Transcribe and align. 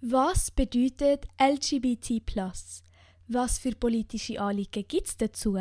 Was 0.00 0.52
bedeutet 0.52 1.26
LGBT? 1.40 2.22
Was 3.26 3.58
für 3.58 3.72
politische 3.72 4.40
Anliegen 4.40 4.86
gibt 4.86 5.08
es 5.08 5.16
dazu? 5.16 5.58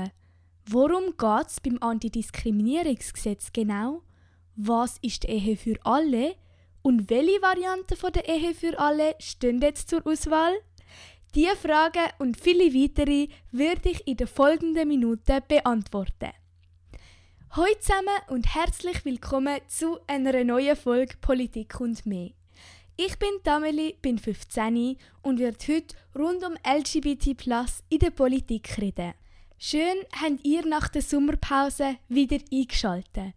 Worum 0.68 1.18
geht 1.18 1.48
es 1.48 1.60
beim 1.60 1.80
Antidiskriminierungsgesetz 1.82 3.52
genau? 3.52 4.04
Was 4.56 5.00
ist 5.02 5.24
die 5.24 5.30
Ehe 5.30 5.58
für 5.58 5.84
alle? 5.84 6.36
Und 6.84 7.10
welche 7.10 7.42
Varianten 7.42 7.98
der 8.14 8.30
Ehe 8.30 8.54
für 8.54 8.78
alle 8.78 9.16
stehen 9.18 9.60
jetzt 9.60 9.90
zur 9.90 10.06
Auswahl? 10.06 10.54
Diese 11.34 11.56
Fragen 11.56 12.12
und 12.20 12.40
viele 12.40 12.72
weitere 12.76 13.30
werde 13.52 13.90
ich 13.90 14.06
in 14.06 14.18
den 14.18 14.28
folgenden 14.28 14.88
Minuten 14.88 15.42
beantworten. 15.48 16.32
Hallo 17.50 17.74
zusammen 17.80 18.20
und 18.30 18.54
herzlich 18.54 19.04
willkommen 19.04 19.62
zu 19.68 19.98
einer 20.06 20.44
neuen 20.44 20.76
Folge 20.76 21.16
Politik 21.20 21.82
und 21.82 22.06
mehr. 22.06 22.30
Ich 23.00 23.20
bin 23.20 23.30
Tameli, 23.44 23.96
bin 24.02 24.18
15 24.18 24.98
und 25.22 25.38
werde 25.38 25.68
heute 25.68 25.96
rund 26.18 26.44
um 26.44 26.56
LGBT 26.66 27.28
in 27.90 28.00
der 28.00 28.10
Politik 28.10 28.76
reden. 28.80 29.14
Schön 29.60 29.98
habt 30.20 30.44
ihr 30.44 30.66
nach 30.66 30.88
der 30.88 31.04
Sommerpause 31.04 31.98
wieder 32.10 32.40
eingeschaltet. 32.52 33.36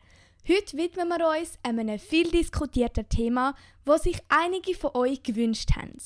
Heute 0.48 0.76
widmen 0.78 1.08
wir 1.08 1.38
uns 1.38 1.58
einem 1.62 1.98
viel 1.98 2.30
diskutierten 2.30 3.06
Thema, 3.10 3.54
das 3.84 4.04
sich 4.04 4.16
einige 4.30 4.74
von 4.74 4.92
euch 4.94 5.22
gewünscht 5.22 5.76
haben. 5.76 5.98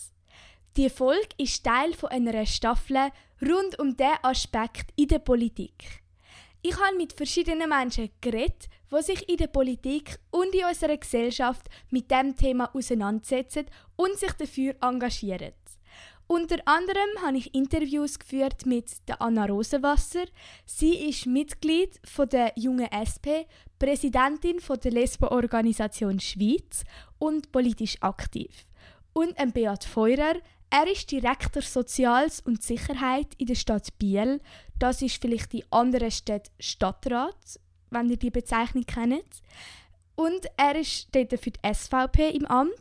Die 0.76 0.90
Folge 0.90 1.28
ist 1.38 1.62
Teil 1.62 1.92
einer 2.10 2.46
Staffel 2.46 3.12
rund 3.40 3.78
um 3.78 3.96
diesen 3.96 4.18
Aspekt 4.24 4.90
in 4.96 5.06
der 5.06 5.20
Politik. 5.20 6.03
Ich 6.66 6.80
habe 6.80 6.96
mit 6.96 7.12
verschiedenen 7.12 7.68
Menschen 7.68 8.08
geredet, 8.22 8.70
die 8.90 9.02
sich 9.02 9.28
in 9.28 9.36
der 9.36 9.48
Politik 9.48 10.18
und 10.30 10.54
in 10.54 10.64
unserer 10.64 10.96
Gesellschaft 10.96 11.68
mit 11.90 12.10
dem 12.10 12.34
Thema 12.34 12.74
auseinandersetzen 12.74 13.66
und 13.96 14.18
sich 14.18 14.32
dafür 14.32 14.74
engagieren. 14.80 15.52
Unter 16.26 16.56
anderem 16.64 17.10
habe 17.20 17.36
ich 17.36 17.54
Interviews 17.54 18.18
geführt 18.18 18.64
mit 18.64 19.06
der 19.08 19.20
Anna 19.20 19.44
Rosenwasser. 19.44 20.24
Sie 20.64 21.10
ist 21.10 21.26
Mitglied 21.26 22.00
der 22.32 22.54
Jungen 22.56 22.88
SP, 22.88 23.44
Präsidentin 23.78 24.56
der 24.82 24.90
Lesbo-Organisation 24.90 26.18
Schweiz 26.18 26.84
und 27.18 27.52
politisch 27.52 27.98
aktiv. 28.00 28.64
Und 29.12 29.36
Beat 29.52 29.84
Feurer, 29.84 30.36
er 30.70 30.90
ist 30.90 31.10
Direktor 31.10 31.62
Soziales 31.62 32.40
und 32.40 32.62
Sicherheit 32.62 33.28
in 33.38 33.46
der 33.46 33.54
Stadt 33.54 33.96
Biel. 33.98 34.40
Das 34.78 35.02
ist 35.02 35.20
vielleicht 35.20 35.52
die 35.52 35.64
andere 35.70 36.10
Stadt 36.10 36.50
Stadtrat, 36.58 37.60
wenn 37.90 38.10
ihr 38.10 38.16
die 38.16 38.30
Bezeichnung 38.30 38.84
kennt. 38.84 39.42
Und 40.16 40.46
er 40.56 40.76
ist 40.76 41.08
dort 41.14 41.38
für 41.40 41.50
die 41.50 41.74
SVP 41.74 42.30
im 42.30 42.46
Amt. 42.46 42.72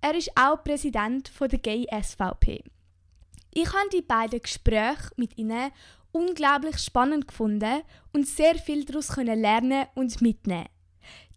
Er 0.00 0.14
ist 0.14 0.30
auch 0.34 0.62
Präsident 0.62 1.28
von 1.28 1.48
der 1.48 1.58
Gay 1.58 1.86
SVP. 1.90 2.62
Ich 3.52 3.68
habe 3.68 3.88
die 3.92 4.02
beiden 4.02 4.40
Gespräche 4.40 5.10
mit 5.16 5.36
ihnen 5.38 5.70
unglaublich 6.12 6.78
spannend 6.78 7.28
gefunden 7.28 7.82
und 8.12 8.26
sehr 8.26 8.54
viel 8.56 8.84
daraus 8.84 9.14
lernen 9.16 9.86
und 9.94 10.20
mitnehmen. 10.20 10.68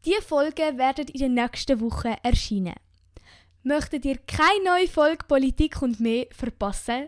Diese 0.05 0.21
Folgen 0.21 0.77
werden 0.77 1.07
in 1.07 1.19
den 1.19 1.33
nächsten 1.33 1.79
Wochen 1.81 2.15
erscheinen. 2.23 2.75
Möchtet 3.69 4.03
ihr 4.03 4.17
keine 4.25 4.63
neue 4.63 4.87
Folge 4.87 5.25
Politik 5.27 5.83
und 5.83 5.99
mehr 5.99 6.25
verpassen? 6.31 7.07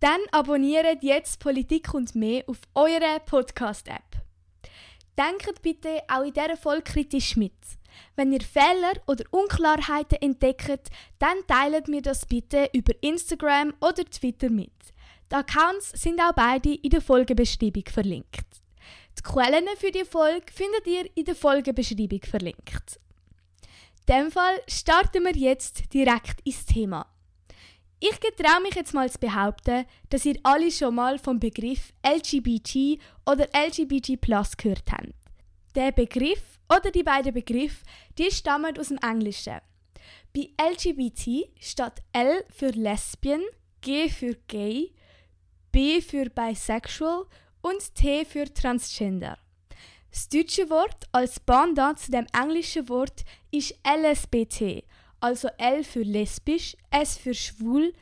Dann 0.00 0.18
abonniert 0.32 1.00
jetzt 1.00 1.38
Politik 1.38 1.94
und 1.94 2.16
mehr 2.16 2.42
auf 2.48 2.58
eurer 2.74 3.20
Podcast-App. 3.20 4.16
Denkt 5.16 5.62
bitte 5.62 6.00
auch 6.08 6.24
in 6.24 6.32
dieser 6.32 6.56
Folge 6.56 6.82
kritisch 6.82 7.36
mit. 7.36 7.54
Wenn 8.16 8.32
ihr 8.32 8.40
Fehler 8.40 8.94
oder 9.06 9.22
Unklarheiten 9.30 10.20
entdeckt, 10.20 10.90
dann 11.20 11.36
teilt 11.46 11.86
mir 11.86 12.02
das 12.02 12.26
bitte 12.26 12.68
über 12.72 12.94
Instagram 13.00 13.72
oder 13.80 14.04
Twitter 14.04 14.50
mit. 14.50 14.72
Die 15.30 15.36
Accounts 15.36 15.90
sind 15.90 16.20
auch 16.20 16.34
beide 16.34 16.74
in 16.74 16.90
der 16.90 17.00
Folgebeschreibung 17.00 17.84
verlinkt. 17.86 18.60
Die 19.16 19.22
Quellen 19.22 19.68
für 19.76 19.92
die 19.92 20.04
Folge 20.04 20.52
findet 20.52 20.84
ihr 20.84 21.08
in 21.14 21.26
der 21.26 21.36
Folgebeschreibung 21.36 22.22
verlinkt. 22.24 22.98
In 24.04 24.16
dem 24.16 24.30
Fall 24.32 24.60
starten 24.66 25.24
wir 25.24 25.36
jetzt 25.36 25.92
direkt 25.94 26.40
ins 26.44 26.66
Thema. 26.66 27.06
Ich 28.00 28.18
getraue 28.18 28.60
mich 28.62 28.74
jetzt 28.74 28.94
mal 28.94 29.08
zu 29.08 29.18
behaupten, 29.20 29.84
dass 30.10 30.24
ihr 30.24 30.36
alle 30.42 30.72
schon 30.72 30.96
mal 30.96 31.20
vom 31.20 31.38
Begriff 31.38 31.92
LGBT 32.04 33.00
oder 33.24 33.46
LGBT 33.54 34.18
gehört 34.58 34.90
habt. 34.90 35.14
Der 35.76 35.92
Begriff 35.92 36.58
oder 36.68 36.90
die 36.90 37.04
beiden 37.04 37.32
Begriffe, 37.32 37.84
die 38.18 38.30
stammen 38.32 38.76
aus 38.76 38.88
dem 38.88 38.98
Englischen. 38.98 39.60
Bei 40.34 40.48
LGBT 40.58 41.48
steht 41.60 42.02
L 42.12 42.44
für 42.50 42.70
Lesbian, 42.70 43.42
G 43.82 44.08
für 44.08 44.34
Gay, 44.48 44.92
B 45.70 46.00
für 46.00 46.28
Bisexual 46.28 47.26
und 47.60 47.94
T 47.94 48.24
für 48.24 48.52
Transgender. 48.52 49.38
Das 50.12 50.28
deutsche 50.28 50.68
Wort 50.68 51.06
als 51.12 51.40
Pendant 51.40 51.98
zu 51.98 52.10
dem 52.10 52.26
englischen 52.38 52.86
Wort 52.90 53.24
ist 53.50 53.74
LSBT, 53.82 54.84
also 55.20 55.48
L 55.56 55.82
für 55.84 56.02
lesbisch, 56.02 56.76
S 56.90 57.16
für 57.16 57.32
schwul, 57.32 57.94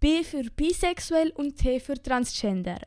B 0.00 0.24
für 0.24 0.44
bisexuell 0.44 1.30
und 1.36 1.58
T 1.58 1.78
für 1.78 2.02
Transgender. 2.02 2.78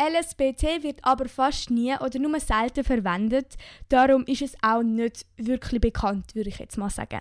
LSBT 0.00 0.84
wird 0.84 1.04
aber 1.04 1.28
fast 1.28 1.70
nie 1.70 1.92
oder 1.96 2.20
nur 2.20 2.38
selten 2.38 2.84
verwendet, 2.84 3.56
darum 3.88 4.24
ist 4.26 4.42
es 4.42 4.54
auch 4.62 4.84
nicht 4.84 5.26
wirklich 5.36 5.80
bekannt, 5.80 6.36
würde 6.36 6.50
ich 6.50 6.60
jetzt 6.60 6.78
mal 6.78 6.90
sagen. 6.90 7.20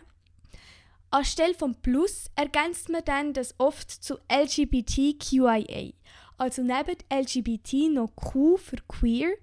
Anstelle 1.09 1.55
von 1.55 1.73
Plus 1.81 2.29
ergänzt 2.35 2.89
man 2.89 3.03
dann 3.03 3.33
das 3.33 3.55
oft 3.57 3.89
zu 3.89 4.19
LGBTQIA, 4.31 5.91
also 6.37 6.61
neben 6.61 6.97
LGBT 7.11 7.91
noch 7.91 8.15
Q 8.15 8.57
für 8.57 8.77
Queer, 8.87 9.33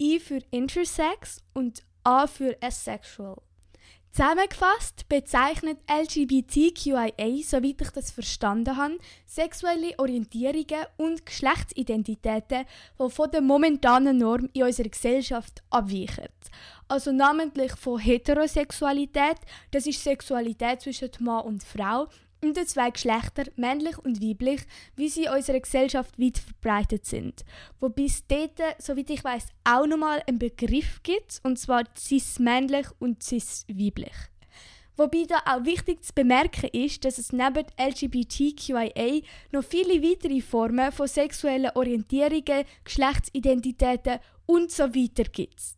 I 0.00 0.20
für 0.20 0.40
Intersex 0.50 1.42
und 1.54 1.82
A 2.04 2.26
für 2.26 2.56
Asexual. 2.62 3.36
Zusammengefasst 4.16 5.08
bezeichnet 5.10 5.78
LGBTQIA, 5.90 7.42
soweit 7.42 7.82
ich 7.82 7.90
das 7.90 8.10
verstanden 8.10 8.74
habe, 8.76 8.96
sexuelle 9.26 9.92
Orientierungen 9.98 10.86
und 10.96 11.26
Geschlechtsidentitäten, 11.26 12.64
die 12.98 13.10
von 13.10 13.30
der 13.30 13.42
momentanen 13.42 14.16
Norm 14.16 14.48
in 14.54 14.62
unserer 14.62 14.88
Gesellschaft 14.88 15.62
abweichen. 15.68 16.28
Also 16.88 17.12
namentlich 17.12 17.72
von 17.72 17.98
Heterosexualität, 17.98 19.36
das 19.70 19.86
ist 19.86 20.02
Sexualität 20.02 20.80
zwischen 20.80 21.10
Mann 21.20 21.44
und 21.44 21.62
Frau, 21.62 22.06
und 22.48 22.56
den 22.56 22.66
zwei 22.66 22.90
Geschlechter, 22.90 23.44
männlich 23.56 23.98
und 23.98 24.22
weiblich, 24.22 24.62
wie 24.94 25.08
sie 25.08 25.24
in 25.24 25.32
unserer 25.32 25.60
Gesellschaft 25.60 26.18
weit 26.18 26.38
verbreitet 26.38 27.06
sind. 27.06 27.44
Wobei 27.80 28.04
es 28.04 28.26
dort, 28.26 28.60
soweit 28.78 29.10
ich 29.10 29.24
weiß, 29.24 29.46
auch 29.64 29.86
nochmal 29.86 30.22
einen 30.26 30.38
Begriff 30.38 31.02
gibt, 31.02 31.40
und 31.42 31.58
zwar 31.58 31.84
cis-männlich 31.96 32.86
und 32.98 33.22
cis-weiblich. 33.22 34.14
Wobei 34.96 35.24
da 35.28 35.40
auch 35.44 35.64
wichtig 35.64 36.02
zu 36.04 36.14
bemerken 36.14 36.70
ist, 36.72 37.04
dass 37.04 37.18
es 37.18 37.32
neben 37.32 37.66
LGBTQIA 37.78 39.20
noch 39.52 39.62
viele 39.62 40.02
weitere 40.02 40.40
Formen 40.40 40.90
von 40.90 41.06
sexuellen 41.06 41.70
Orientierungen, 41.74 42.64
Geschlechtsidentitäten 42.82 44.20
und 44.46 44.70
so 44.70 44.84
weiter 44.84 45.24
gibt. 45.24 45.75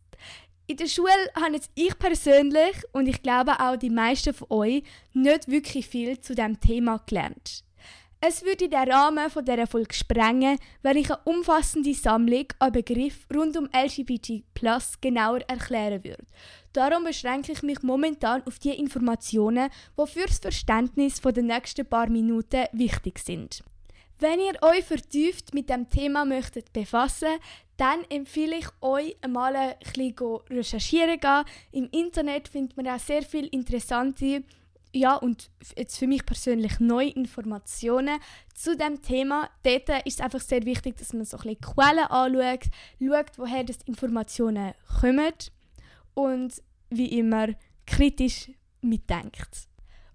In 0.69 0.77
der 0.77 0.85
Schule 0.85 1.09
habe 1.33 1.55
jetzt 1.55 1.71
ich 1.73 1.97
persönlich 1.97 2.75
und 2.91 3.07
ich 3.07 3.23
glaube 3.23 3.59
auch 3.59 3.75
die 3.75 3.89
meisten 3.89 4.35
von 4.35 4.51
euch 4.51 4.83
nicht 5.13 5.47
wirklich 5.47 5.87
viel 5.87 6.21
zu 6.21 6.35
dem 6.35 6.59
Thema 6.59 7.01
gelernt. 7.07 7.63
Es 8.21 8.45
würde 8.45 8.69
den 8.69 8.91
Rahmen 8.91 9.31
von 9.31 9.43
dieser 9.43 9.65
Folge 9.65 9.95
sprengen, 9.95 10.59
wenn 10.83 10.97
ich 10.97 11.09
eine 11.09 11.21
umfassende 11.23 11.95
Sammlung 11.95 12.45
an 12.59 12.71
Begriffen 12.71 13.35
rund 13.35 13.57
um 13.57 13.67
LGBT 13.73 14.43
genauer 15.01 15.39
erklären 15.47 16.03
würde. 16.03 16.23
Darum 16.73 17.03
beschränke 17.03 17.51
ich 17.51 17.63
mich 17.63 17.81
momentan 17.81 18.43
auf 18.45 18.59
die 18.59 18.69
Informationen, 18.69 19.71
die 19.97 20.07
für 20.07 20.27
das 20.27 20.37
Verständnis 20.37 21.19
der 21.19 21.41
nächsten 21.41 21.87
paar 21.87 22.11
Minuten 22.11 22.65
wichtig 22.73 23.17
sind. 23.17 23.63
Wenn 24.19 24.39
ihr 24.39 24.61
euch 24.61 24.83
vertieft 24.83 25.55
mit 25.55 25.69
dem 25.69 25.89
Thema 25.89 26.25
möchtet 26.25 26.73
befassen, 26.73 27.39
dann 27.79 28.03
empfehle 28.09 28.57
ich 28.57 28.67
euch 28.81 29.15
einmal 29.21 29.55
ein 29.55 29.75
bisschen 29.79 30.13
recherchieren 30.49 31.19
gehen. 31.19 31.43
Im 31.71 31.89
Internet 31.91 32.49
findet 32.49 32.75
man 32.75 32.87
auch 32.87 32.99
sehr 32.99 33.23
viele 33.23 33.47
interessante 33.47 34.43
ja, 34.91 35.15
und 35.15 35.51
jetzt 35.77 35.97
für 35.99 36.07
mich 36.07 36.25
persönlich 36.25 36.79
neue 36.79 37.09
Informationen 37.09 38.19
zu 38.55 38.75
dem 38.75 39.01
Thema. 39.01 39.49
Dort 39.63 39.89
ist 40.05 40.15
es 40.15 40.21
einfach 40.21 40.39
sehr 40.39 40.65
wichtig, 40.65 40.97
dass 40.97 41.13
man 41.13 41.25
so 41.25 41.37
ein 41.37 41.43
bisschen 41.43 41.61
Quellen 41.61 42.05
anschaut, 42.05 42.71
schaut, 42.99 43.37
woher 43.37 43.63
die 43.63 43.75
Informationen 43.85 44.73
kommen 44.99 45.33
und 46.15 46.61
wie 46.89 47.19
immer 47.19 47.49
kritisch 47.85 48.51
mitdenkt. 48.81 49.68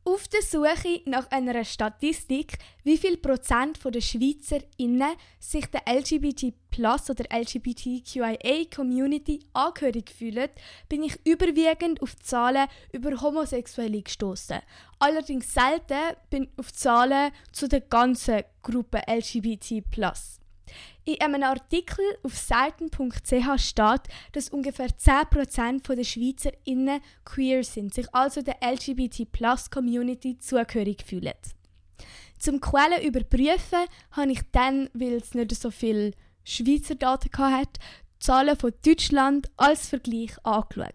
Auf 0.06 0.28
der 0.28 0.42
Suche 0.42 1.00
nach 1.06 1.30
einer 1.30 1.64
Statistik, 1.64 2.58
wie 2.82 2.98
viel 2.98 3.16
Prozent 3.16 3.78
der 3.82 4.02
SchweizerInnen 4.02 5.14
sich 5.40 5.64
der 5.64 5.80
LGBT 5.86 6.52
Plus 6.70 7.08
oder 7.08 7.24
LGBTQIA 7.34 8.66
Community 8.74 9.40
angehörig 9.54 10.10
fühlen, 10.10 10.50
bin 10.90 11.04
ich 11.04 11.18
überwiegend 11.24 12.02
auf 12.02 12.16
Zahlen 12.16 12.68
über 12.92 13.18
Homosexuelle 13.18 14.02
gestoßen. 14.02 14.58
Allerdings 14.98 15.54
selten 15.54 16.16
bin 16.28 16.42
ich 16.42 16.58
auf 16.58 16.70
Zahlen 16.70 17.32
zu 17.52 17.66
der 17.66 17.80
ganzen 17.80 18.42
Gruppe 18.62 19.00
LGBT 19.08 19.90
Plus. 19.90 20.38
In 21.06 21.20
einem 21.20 21.42
Artikel 21.42 22.02
auf 22.22 22.34
seiten.ch 22.34 23.60
steht, 23.60 24.02
dass 24.32 24.48
ungefähr 24.48 24.88
10% 24.88 25.94
der 25.94 26.02
SchweizerInnen 26.02 27.00
queer 27.26 27.62
sind, 27.62 27.92
sich 27.92 28.06
also 28.14 28.40
der 28.40 28.56
LGBT-Plus-Community 28.62 30.38
zugehörig 30.38 31.04
fühlen. 31.04 31.34
Zum 32.38 32.58
Quellen 32.58 33.02
überprüfen 33.02 33.86
habe 34.12 34.32
ich 34.32 34.40
dann, 34.52 34.88
weil 34.94 35.14
es 35.14 35.34
nicht 35.34 35.54
so 35.54 35.70
viele 35.70 36.12
Schweizer 36.42 36.94
Daten 36.94 37.30
hatte, 37.38 37.80
Zahlen 38.18 38.56
von 38.56 38.72
Deutschland 38.84 39.50
als 39.58 39.88
Vergleich 39.88 40.32
angeschaut. 40.42 40.94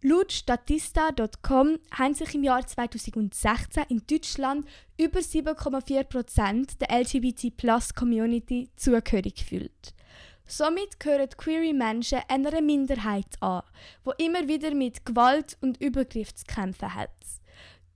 Laut 0.00 0.30
Statista.com 0.30 1.80
haben 1.90 2.14
sich 2.14 2.32
im 2.36 2.44
Jahr 2.44 2.64
2016 2.64 3.82
in 3.88 4.00
Deutschland 4.08 4.64
über 4.96 5.18
7,4% 5.18 6.78
der 6.78 7.00
LGBT-Plus-Community 7.00 8.70
zugehörig 8.76 9.34
gefühlt. 9.34 9.94
Somit 10.46 11.00
gehören 11.00 11.28
queere 11.30 11.74
Menschen 11.74 12.20
einer 12.28 12.60
Minderheit 12.60 13.26
an, 13.40 13.62
wo 14.04 14.12
immer 14.18 14.46
wieder 14.46 14.72
mit 14.72 15.04
Gewalt 15.04 15.58
und 15.62 15.80
Übergriff 15.80 16.32
zu 16.32 16.44
kämpfen 16.46 16.94
hat. 16.94 17.10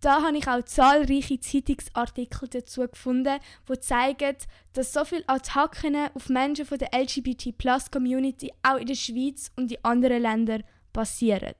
Da 0.00 0.22
habe 0.22 0.36
ich 0.36 0.48
auch 0.48 0.64
zahlreiche 0.64 1.38
Zeitungsartikel 1.38 2.48
dazu 2.48 2.80
gefunden, 2.80 3.38
die 3.68 3.78
zeigen, 3.78 4.34
dass 4.72 4.92
so 4.92 5.04
viele 5.04 5.28
Attacken 5.28 5.94
auf 6.14 6.28
Menschen 6.28 6.66
von 6.66 6.78
der 6.78 6.90
LGBT-Plus-Community 6.92 8.52
auch 8.64 8.78
in 8.78 8.88
der 8.88 8.96
Schweiz 8.96 9.52
und 9.54 9.70
in 9.70 9.84
anderen 9.84 10.22
Ländern 10.22 10.64
passieren, 10.92 11.54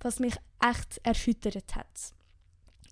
was 0.00 0.20
mich 0.20 0.34
echt 0.60 1.00
erschüttert 1.02 1.74
hat. 1.74 2.12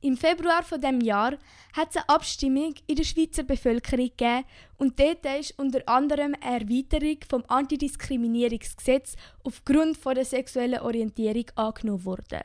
Im 0.02 0.16
Februar 0.16 0.62
von 0.62 0.80
dem 0.80 1.02
Jahr 1.02 1.36
hat 1.74 1.90
es 1.90 1.96
eine 1.96 2.08
Abstimmung 2.08 2.74
in 2.86 2.96
der 2.96 3.04
Schweizer 3.04 3.42
Bevölkerung 3.42 4.08
gegeben 4.16 4.46
und 4.78 4.98
dort 4.98 5.26
ist 5.38 5.58
unter 5.58 5.86
anderem 5.86 6.34
eine 6.40 6.62
Erweiterung 6.62 7.18
vom 7.28 7.44
Antidiskriminierungsgesetz 7.46 9.16
aufgrund 9.44 9.98
von 9.98 10.14
der 10.14 10.24
sexuellen 10.24 10.80
Orientierung 10.80 11.44
angenommen 11.54 12.06
worden. 12.06 12.40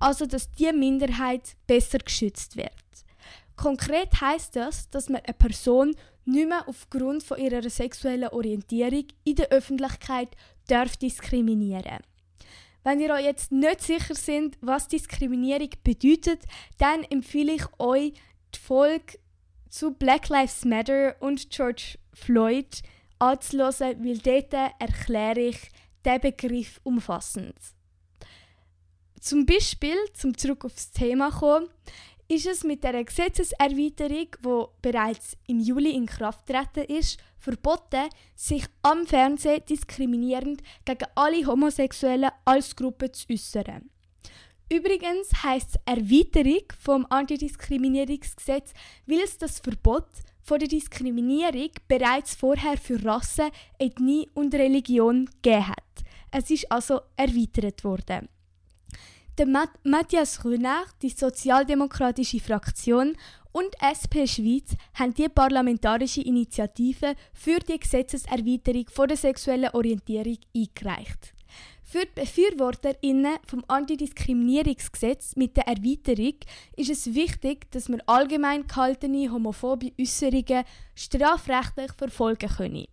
Also, 0.00 0.26
dass 0.26 0.50
die 0.50 0.72
Minderheit 0.72 1.56
besser 1.68 1.98
geschützt 1.98 2.56
wird. 2.56 2.72
Konkret 3.54 4.20
heißt 4.20 4.56
das, 4.56 4.90
dass 4.90 5.08
man 5.08 5.22
eine 5.24 5.34
Person 5.34 5.94
nicht 6.24 6.48
mehr 6.48 6.68
aufgrund 6.68 7.22
von 7.22 7.38
ihrer 7.38 7.70
sexuellen 7.70 8.30
Orientierung 8.30 9.06
in 9.22 9.36
der 9.36 9.50
Öffentlichkeit 9.50 10.30
darf 10.66 10.96
diskriminieren 10.96 12.02
wenn 12.86 13.00
ihr 13.00 13.10
euch 13.10 13.24
jetzt 13.24 13.50
nicht 13.50 13.82
sicher 13.82 14.14
sind, 14.14 14.56
was 14.60 14.86
Diskriminierung 14.86 15.70
bedeutet, 15.82 16.44
dann 16.78 17.02
empfehle 17.02 17.54
ich 17.54 17.64
euch 17.80 18.12
die 18.54 18.58
Folge 18.60 19.18
zu 19.68 19.90
Black 19.90 20.28
Lives 20.28 20.64
Matter 20.64 21.16
und 21.18 21.50
George 21.50 21.98
Floyd 22.14 22.82
anzuhören, 23.18 24.04
weil 24.04 24.18
dort 24.18 24.52
erkläre 24.78 25.40
ich 25.40 25.58
den 26.04 26.20
Begriff 26.20 26.80
umfassend. 26.84 27.56
Zum 29.20 29.44
Beispiel, 29.46 29.96
zum 30.14 30.38
zurück 30.38 30.64
aufs 30.64 30.92
Thema 30.92 31.32
kommen, 31.32 31.68
ist 32.28 32.46
es 32.46 32.64
mit 32.64 32.82
der 32.82 33.04
Gesetzeserweiterung, 33.04 34.28
die 34.44 34.64
bereits 34.82 35.36
im 35.46 35.60
Juli 35.60 35.92
in 35.92 36.06
Kraft 36.06 36.46
treten 36.46 36.84
ist, 36.92 37.18
verboten, 37.38 38.08
sich 38.34 38.64
am 38.82 39.06
Fernsehen 39.06 39.62
diskriminierend 39.68 40.62
gegen 40.84 41.06
alle 41.14 41.46
Homosexuellen 41.46 42.30
als 42.44 42.74
Gruppe 42.74 43.12
zu 43.12 43.26
äußern. 43.30 43.90
Übrigens 44.68 45.44
heißt 45.44 45.78
Erweiterung 45.84 46.64
vom 46.78 47.06
Antidiskriminierungsgesetz, 47.08 48.72
weil 49.06 49.20
es 49.20 49.38
das 49.38 49.60
Verbot 49.60 50.08
von 50.42 50.58
der 50.58 50.68
Diskriminierung 50.68 51.70
bereits 51.86 52.34
vorher 52.34 52.76
für 52.76 53.04
Rasse, 53.04 53.50
Ethnie 53.78 54.28
und 54.34 54.54
Religion 54.54 55.26
gegeben 55.42 55.68
hat. 55.68 55.76
Es 56.32 56.50
ist 56.50 56.70
also 56.70 57.00
erweitert 57.16 57.84
worden. 57.84 58.28
Der 59.38 59.46
Matthias 59.84 60.46
Rönach, 60.46 60.92
die 61.02 61.10
sozialdemokratische 61.10 62.40
Fraktion 62.40 63.14
und 63.52 63.68
SP 63.84 64.24
Schweiz 64.24 64.74
haben 64.94 65.12
die 65.12 65.28
parlamentarische 65.28 66.22
Initiative 66.22 67.14
für 67.34 67.58
die 67.58 67.78
Gesetzeserweiterung 67.78 68.86
von 68.90 69.08
der 69.08 69.18
sexuellen 69.18 69.74
Orientierung 69.74 70.38
eingereicht. 70.56 71.34
Für 71.82 72.06
die 72.06 72.12
BefürworterInnen 72.14 73.36
vom 73.46 73.62
Antidiskriminierungsgesetz 73.68 75.36
mit 75.36 75.54
der 75.58 75.68
Erweiterung 75.68 76.36
ist 76.74 76.90
es 76.90 77.14
wichtig, 77.14 77.70
dass 77.72 77.90
man 77.90 78.00
allgemein 78.06 78.66
gehaltene 78.66 79.30
homophobe 79.30 79.92
Äußerungen 80.00 80.64
strafrechtlich 80.94 81.92
verfolgen 81.92 82.48
können. 82.48 82.86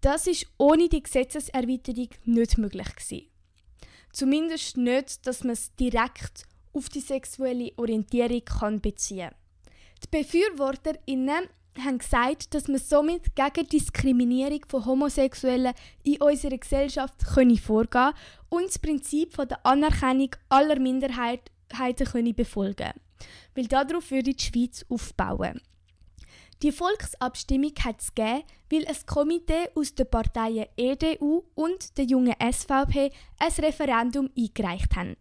Das 0.00 0.26
ist 0.26 0.48
ohne 0.58 0.88
die 0.88 1.02
Gesetzeserweiterung 1.02 2.08
nicht 2.24 2.58
möglich 2.58 2.88
gewesen. 2.96 3.33
Zumindest 4.14 4.76
nicht, 4.76 5.26
dass 5.26 5.42
man 5.42 5.54
es 5.54 5.74
direkt 5.74 6.44
auf 6.72 6.88
die 6.88 7.00
sexuelle 7.00 7.72
Orientierung 7.76 8.44
kann 8.44 8.80
beziehen 8.80 9.30
kann. 9.30 9.74
Die 10.04 10.08
BefürworterInnen 10.08 11.48
haben 11.80 11.98
gesagt, 11.98 12.54
dass 12.54 12.68
man 12.68 12.78
somit 12.78 13.34
gegen 13.34 13.68
Diskriminierung 13.68 14.60
von 14.68 14.86
Homosexuellen 14.86 15.74
in 16.04 16.22
unserer 16.22 16.58
Gesellschaft 16.58 17.26
können 17.34 17.58
vorgehen 17.58 18.12
und 18.50 18.68
das 18.68 18.78
Prinzip 18.78 19.34
von 19.34 19.48
der 19.48 19.66
Anerkennung 19.66 20.30
aller 20.48 20.78
Minderheiten 20.78 21.50
können 22.06 22.36
befolgen 22.36 22.92
Weil 23.56 23.66
darauf 23.66 24.12
würde 24.12 24.32
die 24.32 24.44
Schweiz 24.44 24.86
aufbauen. 24.88 25.60
Die 26.62 26.72
Volksabstimmung 26.72 27.72
hat 27.84 28.00
es 28.00 28.14
gegeben, 28.14 28.42
weil 28.70 28.86
ein 28.86 29.06
Komitee 29.06 29.68
aus 29.74 29.94
den 29.94 30.08
Parteien 30.08 30.66
EDU 30.76 31.44
und 31.54 31.96
der 31.98 32.04
jungen 32.04 32.34
SVP 32.40 33.12
ein 33.38 33.52
Referendum 33.64 34.30
eingereicht 34.36 34.96
haben. 34.96 35.16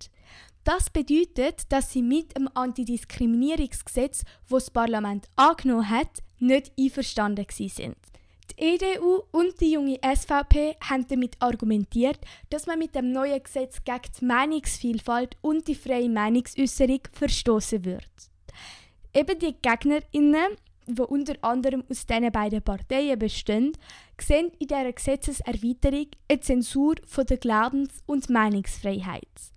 Das 0.63 0.89
bedeutet, 0.89 1.69
dass 1.69 1.91
sie 1.91 2.01
mit 2.01 2.37
dem 2.37 2.49
Antidiskriminierungsgesetz, 2.53 4.23
das 4.49 4.65
das 4.65 4.71
Parlament 4.71 5.27
angenommen 5.35 5.89
hat, 5.89 6.23
nicht 6.39 6.71
einverstanden 6.79 7.45
sind. 7.49 7.97
Die 8.51 8.75
EDU 8.75 9.23
und 9.31 9.59
die 9.59 9.71
junge 9.71 9.99
SVP 10.03 10.75
haben 10.81 11.07
damit 11.07 11.35
argumentiert, 11.41 12.19
dass 12.49 12.67
man 12.67 12.79
mit 12.79 12.95
dem 12.95 13.11
neuen 13.11 13.41
Gesetz 13.41 13.83
gegen 13.83 14.01
die 14.19 14.25
Meinungsvielfalt 14.25 15.37
und 15.41 15.67
die 15.67 15.75
freie 15.75 16.09
Meinungsäußerung 16.09 17.01
verstoßen 17.11 17.83
wird. 17.83 18.09
Eben 19.13 19.37
die 19.39 19.55
GegnerInnen 19.61 20.57
die 20.87 21.01
unter 21.01 21.35
anderem 21.41 21.83
aus 21.89 22.05
diesen 22.05 22.31
beiden 22.31 22.61
Parteien 22.61 23.19
bestehen, 23.19 23.73
sehen 24.19 24.51
in 24.59 24.67
dieser 24.67 24.91
Gesetzeserweiterung 24.91 26.07
eine 26.29 26.39
Zensur 26.39 26.95
von 27.05 27.25
der 27.25 27.37
Glaubens- 27.37 28.03
und 28.05 28.29
Meinungsfreiheit. 28.29 29.53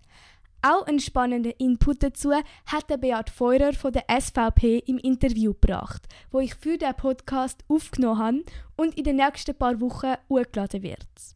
Auch 0.63 0.87
einen 0.87 0.99
spannenden 0.99 1.53
Input 1.59 2.03
dazu 2.03 2.33
hat 2.33 2.91
der 2.91 2.97
Beat 2.97 3.31
Feurer 3.31 3.73
von 3.73 3.93
der 3.93 4.05
SVP 4.09 4.79
im 4.87 4.99
Interview 4.99 5.53
gebracht, 5.53 6.09
wo 6.33 6.41
ich 6.41 6.55
für 6.55 6.77
den 6.77 6.95
Podcast 6.95 7.63
aufgenommen 7.69 8.19
habe 8.19 8.45
und 8.77 8.99
in 8.99 9.05
den 9.05 9.17
nächsten 9.17 9.55
paar 9.55 9.81
Wochen 9.81 10.15
hochgeladen 10.29 10.83
wird. 10.83 11.36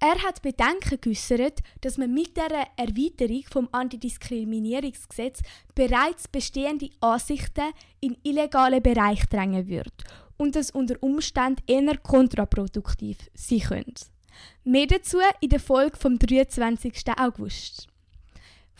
Er 0.00 0.22
hat 0.22 0.42
Bedenken 0.42 1.00
geäußert, 1.00 1.60
dass 1.80 1.98
man 1.98 2.14
mit 2.14 2.36
der 2.36 2.68
Erweiterung 2.76 3.42
vom 3.50 3.68
Antidiskriminierungsgesetz 3.72 5.40
bereits 5.74 6.28
bestehende 6.28 6.90
Ansichten 7.00 7.72
in 8.00 8.16
illegale 8.22 8.80
Bereich 8.80 9.26
drängen 9.26 9.66
wird 9.66 10.04
und 10.36 10.54
das 10.54 10.70
unter 10.70 10.94
Umständen 11.02 11.62
eher 11.66 11.98
kontraproduktiv 11.98 13.18
sein 13.34 13.60
könnte. 13.60 14.06
Mehr 14.62 14.86
dazu 14.86 15.18
in 15.40 15.48
der 15.48 15.60
Folge 15.60 15.96
vom 15.96 16.16
23. 16.16 16.92
August. 17.16 17.88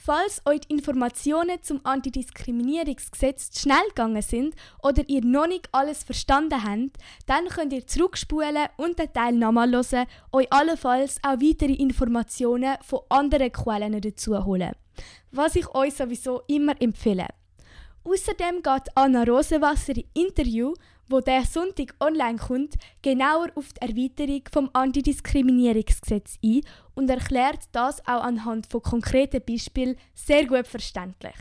Falls 0.00 0.40
euch 0.47 0.61
die 0.61 0.75
Informationen 0.75 1.61
zum 1.61 1.81
Antidiskriminierungsgesetz 1.85 3.50
zu 3.50 3.62
schnell 3.62 3.87
gegangen 3.88 4.23
sind 4.23 4.55
oder 4.81 5.02
ihr 5.09 5.25
noch 5.25 5.49
nicht 5.49 5.69
alles 5.73 6.05
verstanden 6.05 6.62
habt, 6.62 6.97
dann 7.26 7.49
könnt 7.49 7.73
ihr 7.73 7.85
zurückspulen 7.85 8.69
und 8.76 8.99
den 8.99 9.12
Teil 9.12 9.33
nochmal 9.33 9.73
hören, 9.73 10.07
euch 10.31 10.50
allenfalls 10.52 11.19
auch 11.23 11.40
weitere 11.40 11.75
Informationen 11.75 12.76
von 12.81 13.00
anderen 13.09 13.50
Quellen 13.50 14.00
dazu 14.00 14.45
holen. 14.45 14.71
Was 15.33 15.57
ich 15.57 15.69
euch 15.75 15.95
sowieso 15.95 16.43
immer 16.47 16.81
empfehle. 16.81 17.26
Außerdem 18.05 18.62
geht 18.62 18.88
Anna 18.95 19.25
Rosenwasser 19.25 19.97
im 19.97 20.05
Interview, 20.14 20.75
wo 21.08 21.20
der 21.20 21.44
Sonntag 21.44 21.94
online 22.00 22.38
kommt, 22.38 22.74
genauer 23.02 23.50
auf 23.54 23.72
die 23.72 23.80
Erweiterung 23.80 24.42
vom 24.52 24.70
Antidiskriminierungsgesetz 24.72 26.38
ein 26.44 26.62
und 26.94 27.10
erklärt 27.10 27.64
das 27.72 28.00
auch 28.06 28.22
anhand 28.22 28.66
von 28.66 28.82
konkreten 28.82 29.42
Beispielen 29.44 29.96
sehr 30.14 30.46
gut 30.46 30.66
verständlich. 30.66 31.36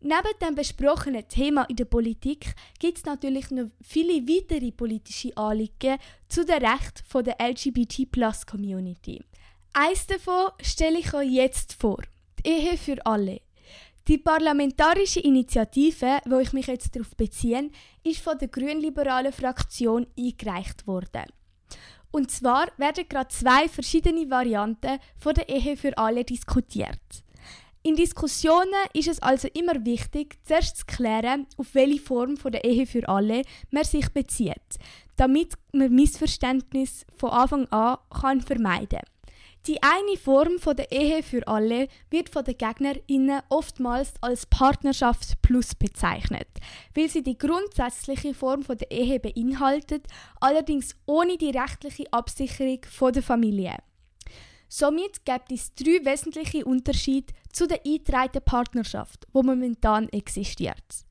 Neben 0.00 0.38
dem 0.42 0.54
besprochenen 0.54 1.26
Thema 1.26 1.64
in 1.64 1.76
der 1.76 1.86
Politik 1.86 2.54
gibt 2.78 2.98
es 2.98 3.04
natürlich 3.04 3.50
noch 3.50 3.70
viele 3.82 4.22
weitere 4.28 4.70
politische 4.70 5.36
Anliegen 5.36 5.98
zu 6.28 6.44
den 6.44 6.64
Rechten 6.64 7.24
der 7.24 7.36
LGBT-Plus-Community. 7.40 9.24
Eines 9.72 10.06
davon 10.06 10.50
stelle 10.62 10.98
ich 10.98 11.12
euch 11.12 11.30
jetzt 11.30 11.72
vor: 11.72 12.02
die 12.38 12.48
Ehe 12.48 12.76
für 12.76 13.04
alle. 13.04 13.40
Die 14.08 14.18
parlamentarische 14.18 15.18
Initiative, 15.18 16.20
wo 16.26 16.38
ich 16.38 16.52
mich 16.52 16.68
jetzt 16.68 16.94
darauf 16.94 17.16
beziehe, 17.16 17.70
ist 18.04 18.20
von 18.20 18.38
der 18.38 18.46
grünliberalen 18.46 19.32
Fraktion 19.32 20.06
eingereicht 20.16 20.86
worden. 20.86 21.24
Und 22.12 22.30
zwar 22.30 22.68
werden 22.76 23.08
gerade 23.08 23.28
zwei 23.28 23.68
verschiedene 23.68 24.30
Varianten 24.30 25.00
von 25.18 25.34
der 25.34 25.48
Ehe 25.48 25.76
für 25.76 25.98
alle 25.98 26.22
diskutiert. 26.22 27.00
In 27.82 27.96
Diskussionen 27.96 28.74
ist 28.94 29.08
es 29.08 29.20
also 29.20 29.48
immer 29.54 29.84
wichtig, 29.84 30.38
zuerst 30.44 30.76
zu 30.76 30.86
klären, 30.86 31.48
auf 31.56 31.74
welche 31.74 32.00
Form 32.00 32.36
von 32.36 32.52
der 32.52 32.64
Ehe 32.64 32.86
für 32.86 33.08
alle 33.08 33.42
man 33.70 33.84
sich 33.84 34.08
bezieht, 34.10 34.78
damit 35.16 35.54
man 35.72 35.92
Missverständnis 35.92 37.06
von 37.16 37.30
Anfang 37.30 37.66
an 37.72 37.98
kann 38.10 38.40
vermeiden 38.40 39.00
kann. 39.00 39.15
Die 39.66 39.82
eine 39.82 40.16
Form 40.16 40.60
von 40.60 40.76
der 40.76 40.92
Ehe 40.92 41.24
für 41.24 41.46
alle 41.48 41.88
wird 42.10 42.28
von 42.28 42.44
den 42.44 42.56
GegnerInnen 42.56 43.40
oftmals 43.48 44.14
als 44.20 44.46
Partnerschaft 44.46 45.42
Plus 45.42 45.74
bezeichnet, 45.74 46.46
weil 46.94 47.08
sie 47.08 47.24
die 47.24 47.36
grundsätzliche 47.36 48.32
Form 48.32 48.62
von 48.62 48.78
der 48.78 48.92
Ehe 48.92 49.18
beinhaltet, 49.18 50.06
allerdings 50.40 50.94
ohne 51.06 51.36
die 51.36 51.50
rechtliche 51.50 52.04
Absicherung 52.12 52.78
von 52.88 53.12
der 53.12 53.24
Familie. 53.24 53.76
Somit 54.68 55.24
gibt 55.24 55.50
es 55.50 55.74
drei 55.74 56.04
wesentliche 56.04 56.64
Unterschiede 56.64 57.34
zu 57.52 57.66
der 57.66 57.80
eingetragenen 57.84 58.44
Partnerschaft, 58.44 59.26
wo 59.32 59.42
momentan 59.42 60.08
existiert. 60.10 61.06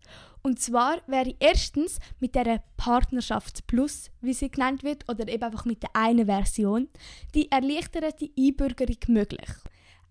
Und 0.45 0.59
zwar 0.59 1.01
wäre 1.07 1.33
erstens 1.39 1.97
mit 2.19 2.35
der 2.35 2.61
Partnerschaft 2.77 3.65
Plus, 3.65 4.11
wie 4.21 4.35
sie 4.35 4.51
genannt 4.51 4.83
wird, 4.83 5.09
oder 5.09 5.27
eben 5.27 5.41
einfach 5.41 5.65
mit 5.65 5.81
der 5.81 5.89
einen 5.95 6.27
Version, 6.27 6.87
die 7.33 7.49
erleichterte 7.51 8.29
Einbürgerung 8.37 8.99
möglich. 9.07 9.49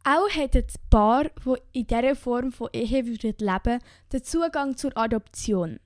Auch 0.02 0.28
hätten 0.30 0.66
die 0.66 0.80
Paar, 0.90 1.26
die 1.46 1.78
in 1.78 1.86
dieser 1.86 2.16
Form 2.16 2.50
von 2.50 2.68
Ehe 2.72 3.02
leben 3.02 3.20
würden, 3.20 3.78
den 4.12 4.24
Zugang 4.24 4.76
zur 4.76 4.90
Adoption. 4.96 5.78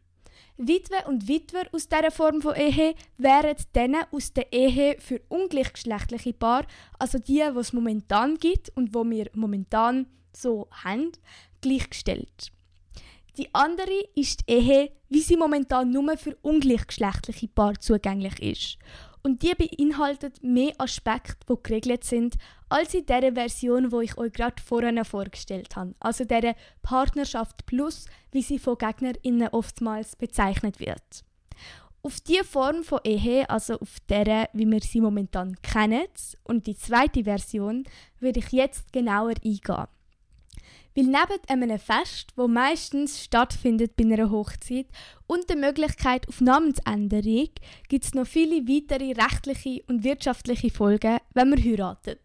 Witwe 0.56 1.06
und 1.06 1.28
Witwer 1.28 1.66
aus 1.72 1.86
dieser 1.86 2.10
Form 2.10 2.40
von 2.40 2.56
Ehe 2.56 2.94
wären 3.18 3.56
dann 3.74 3.96
aus 4.10 4.32
der 4.32 4.50
Ehe 4.50 4.96
für 4.98 5.20
ungleichgeschlechtliche 5.28 6.32
Paar, 6.32 6.66
also 6.98 7.18
die, 7.18 7.34
die 7.34 7.58
es 7.58 7.74
momentan 7.74 8.38
gibt 8.38 8.74
und 8.74 8.94
wo 8.94 9.04
wir 9.04 9.28
momentan 9.34 10.06
so 10.32 10.68
haben, 10.70 11.12
gleichgestellt. 11.60 12.50
Die 13.38 13.54
andere 13.54 14.04
ist 14.16 14.48
die 14.48 14.52
Ehe, 14.52 14.90
wie 15.08 15.20
sie 15.20 15.36
momentan 15.36 15.92
nur 15.92 16.16
für 16.16 16.36
ungleichgeschlechtliche 16.42 17.46
Paar 17.46 17.78
zugänglich 17.78 18.42
ist. 18.42 18.78
Und 19.22 19.42
die 19.42 19.54
beinhaltet 19.54 20.42
mehr 20.42 20.72
Aspekte, 20.78 21.36
die 21.48 21.62
geregelt 21.62 22.02
sind, 22.02 22.34
als 22.68 22.94
in 22.94 23.06
der 23.06 23.32
Version, 23.32 23.90
die 23.90 24.04
ich 24.04 24.18
euch 24.18 24.32
gerade 24.32 24.60
vorhin 24.60 25.04
vorgestellt 25.04 25.76
habe. 25.76 25.94
Also 26.00 26.24
der 26.24 26.56
Partnerschaft 26.82 27.64
Plus, 27.66 28.06
wie 28.32 28.42
sie 28.42 28.58
von 28.58 28.76
GegnerInnen 28.76 29.48
oftmals 29.48 30.16
bezeichnet 30.16 30.80
wird. 30.80 31.24
Auf 32.02 32.20
diese 32.20 32.44
Form 32.44 32.82
von 32.82 33.00
Ehe, 33.04 33.48
also 33.48 33.74
auf 33.74 33.98
der, 34.08 34.48
wie 34.52 34.66
wir 34.66 34.80
sie 34.80 35.00
momentan 35.00 35.60
kennen, 35.62 36.06
und 36.42 36.66
die 36.66 36.76
zweite 36.76 37.22
Version, 37.22 37.84
würde 38.18 38.40
ich 38.40 38.50
jetzt 38.50 38.92
genauer 38.92 39.34
eingehen. 39.44 39.86
Weil 40.94 41.04
neben 41.04 41.40
einem 41.48 41.78
Fest, 41.78 42.32
wo 42.36 42.48
meistens 42.48 43.22
stattfindet 43.22 43.96
bei 43.96 44.04
einer 44.04 44.30
Hochzeit, 44.30 44.86
und 45.26 45.48
der 45.48 45.56
Möglichkeit 45.56 46.26
auf 46.28 46.40
Namensänderung 46.40 47.50
gibt 47.88 48.04
es 48.04 48.14
noch 48.14 48.26
viele 48.26 48.66
weitere 48.66 49.12
rechtliche 49.12 49.82
und 49.86 50.02
wirtschaftliche 50.04 50.70
Folgen, 50.70 51.18
wenn 51.34 51.50
man 51.50 51.62
heiratet. 51.62 52.22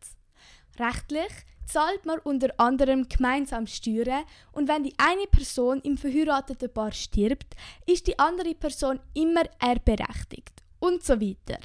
Rechtlich 0.79 1.32
zahlt 1.65 2.05
man 2.05 2.20
unter 2.20 2.50
anderem 2.58 3.08
gemeinsam 3.08 3.67
Steuern 3.67 4.24
und 4.51 4.67
wenn 4.67 4.84
die 4.84 4.93
eine 4.98 5.27
Person 5.27 5.82
im 5.82 5.98
verheirateten 5.98 6.74
Paar 6.74 6.91
stirbt, 6.91 7.55
ist 7.86 8.08
die 8.08 8.17
andere 8.20 8.55
Person 8.55 9.00
immer 9.13 9.43
erbberechtigt 9.60 10.53
und 10.79 11.03
so 11.03 11.20
weiter. 11.20 11.60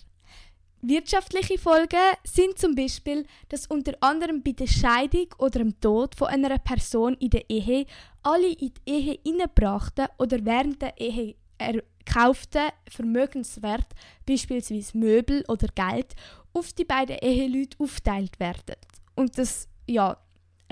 Wirtschaftliche 0.81 1.59
Folgen 1.59 2.15
sind 2.23 2.57
zum 2.57 2.77
Beispiel, 2.77 3.27
dass 3.49 3.67
unter 3.67 3.95
anderem 4.01 4.43
bei 4.43 4.53
der 4.53 4.69
Scheidung 4.69 5.27
oder 5.39 5.59
dem 5.59 5.79
Tod 5.81 6.15
von 6.15 6.29
einer 6.29 6.57
Person 6.59 7.15
in 7.15 7.31
der 7.31 7.51
Ehe 7.51 7.85
alle 8.23 8.53
in 8.53 8.73
die 8.73 8.91
Ehe 8.91 9.19
eingebrachten 9.27 10.07
oder 10.19 10.45
während 10.45 10.81
der 10.81 10.97
Ehe 11.01 11.35
erkauften 11.59 12.69
Vermögenswert, 12.89 13.87
beispielsweise 14.25 14.97
Möbel 14.97 15.45
oder 15.49 15.67
Geld, 15.75 16.15
auf 16.53 16.73
die 16.73 16.85
beiden 16.85 17.19
Eheleute 17.19 17.77
aufteilt 17.81 18.39
werden. 18.39 18.77
Und 19.17 19.37
das 19.37 19.67
ja 19.89 20.17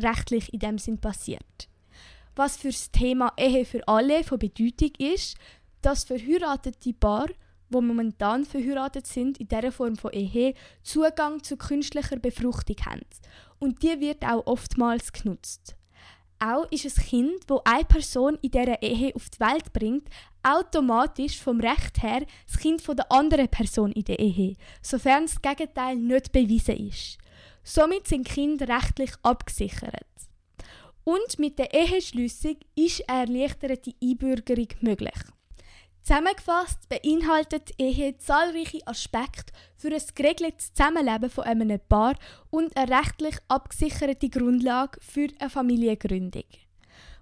rechtlich 0.00 0.52
in 0.52 0.60
dem 0.60 0.78
Sinn 0.78 1.00
passiert. 1.00 1.68
Was 2.36 2.56
für 2.56 2.68
das 2.68 2.92
Thema 2.92 3.32
Ehe 3.36 3.64
für 3.64 3.86
alle 3.88 4.22
von 4.22 4.38
Bedeutung 4.38 4.92
ist, 4.98 5.36
dass 5.82 6.04
verheiratete 6.04 6.92
Paar 6.92 7.26
wo 7.68 7.80
momentan 7.80 8.44
verheiratet 8.44 9.06
sind, 9.06 9.38
in 9.38 9.49
dieser 9.49 9.73
Form 9.73 9.96
von 9.96 10.12
Ehe, 10.12 10.54
Zugang 10.82 11.42
zu 11.42 11.56
künstlicher 11.56 12.16
Befruchtung 12.16 12.76
haben. 12.85 13.06
Und 13.58 13.82
die 13.82 14.00
wird 14.00 14.25
auch 14.25 14.46
oftmals 14.46 15.12
genutzt. 15.12 15.76
Auch 16.38 16.70
ist 16.70 16.85
ein 16.85 17.04
Kind, 17.04 17.44
wo 17.49 17.62
eine 17.64 17.85
Person 17.85 18.38
in 18.42 18.50
dieser 18.50 18.82
Ehe 18.82 19.14
auf 19.14 19.30
die 19.30 19.40
Welt 19.40 19.73
bringt, 19.73 20.08
automatisch 20.42 21.40
vom 21.40 21.61
Recht 21.61 22.02
her 22.02 22.26
das 22.46 22.58
Kind 22.58 22.82
von 22.82 22.96
der 22.96 23.11
anderen 23.11 23.49
Person 23.49 23.90
in 23.92 24.04
der 24.04 24.18
Ehe, 24.18 24.54
sofern 24.82 25.25
das 25.25 25.40
Gegenteil 25.40 25.96
nicht 25.96 26.32
bewiesen 26.32 26.76
ist. 26.88 27.18
Somit 27.64 28.06
sind 28.06 28.28
Kinder 28.28 28.68
rechtlich 28.68 29.12
abgesichert. 29.23 30.06
Und 31.04 31.38
mit 31.38 31.58
der 31.58 31.73
Eheschließung 31.73 32.56
ist 32.75 33.08
eine 33.08 33.32
erleichterte 33.32 33.94
Einbürgerung 34.02 34.68
möglich. 34.80 35.14
Zusammengefasst 36.06 36.88
beinhaltet 36.88 37.72
Ehe 37.78 38.16
zahlreiche 38.16 38.78
Aspekte 38.86 39.52
für 39.76 39.88
ein 39.88 40.02
geregeltes 40.14 40.72
Zusammenleben 40.72 41.28
von 41.28 41.42
einem 41.42 41.80
Paar 41.80 42.14
und 42.50 42.76
eine 42.76 42.96
rechtlich 42.96 43.34
abgesicherte 43.48 44.28
Grundlage 44.28 45.00
für 45.00 45.26
eine 45.40 45.50
Familiengründung. 45.50 46.44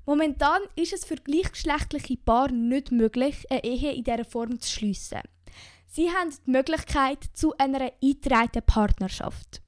Momentan 0.05 0.61
ist 0.77 0.93
es 0.93 1.07
für 1.07 1.15
gleichgeschlechtliche 1.15 2.19
Paare 2.19 2.53
nicht 2.53 2.93
möglich, 2.93 3.51
eine 3.51 3.65
Ehe 3.65 3.93
in 3.93 4.05
dieser 4.05 4.27
Form 4.27 4.61
zu 4.61 4.71
schliessen. 4.71 5.23
Sie 5.87 6.11
haben 6.11 6.35
die 6.47 6.51
Möglichkeit 6.51 7.25
zu 7.33 7.57
einer 7.57 7.91
eingetragenen 8.03 8.67
Partnerschaft. 8.67 9.63